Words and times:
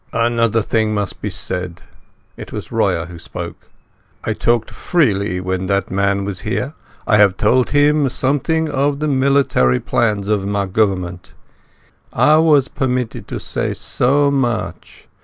"Another 0.13 0.63
thing 0.63 0.95
must 0.95 1.21
be 1.21 1.29
said," 1.29 1.83
it 2.35 2.51
was 2.51 2.71
Royer 2.71 3.05
who 3.05 3.19
spoke. 3.19 3.69
"I 4.23 4.33
talked 4.33 4.71
freely 4.71 5.39
when 5.39 5.67
that 5.67 5.91
man 5.91 6.25
was 6.25 6.39
here. 6.39 6.73
I 7.05 7.23
told 7.27 7.69
something 8.11 8.67
of 8.67 8.97
the 8.99 9.07
military 9.07 9.79
plans 9.79 10.27
of 10.27 10.47
my 10.47 10.65
Government. 10.65 11.33
I 12.11 12.37
was 12.37 12.67
permitted 12.67 13.27
to 13.27 13.39
say 13.39 13.75
so 13.75 14.31
much. 14.31 15.07